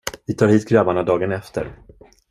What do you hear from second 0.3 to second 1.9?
tar hit grabbarna dagen efter.